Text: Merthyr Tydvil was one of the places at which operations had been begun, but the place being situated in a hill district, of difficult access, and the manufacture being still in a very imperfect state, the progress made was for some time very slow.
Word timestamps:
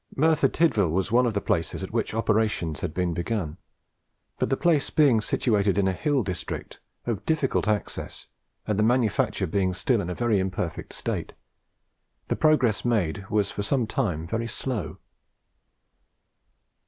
Merthyr 0.15 0.47
Tydvil 0.47 0.89
was 0.89 1.11
one 1.11 1.27
of 1.27 1.35
the 1.35 1.39
places 1.41 1.83
at 1.83 1.91
which 1.91 2.15
operations 2.15 2.81
had 2.81 2.91
been 2.91 3.13
begun, 3.13 3.57
but 4.39 4.49
the 4.49 4.57
place 4.57 4.89
being 4.89 5.21
situated 5.21 5.77
in 5.77 5.87
a 5.87 5.93
hill 5.93 6.23
district, 6.23 6.79
of 7.05 7.23
difficult 7.23 7.67
access, 7.67 8.25
and 8.65 8.79
the 8.79 8.83
manufacture 8.83 9.45
being 9.45 9.75
still 9.75 10.01
in 10.01 10.09
a 10.09 10.15
very 10.15 10.39
imperfect 10.39 10.91
state, 10.93 11.33
the 12.29 12.35
progress 12.35 12.83
made 12.83 13.29
was 13.29 13.51
for 13.51 13.61
some 13.61 13.85
time 13.85 14.25
very 14.25 14.47
slow. 14.47 14.97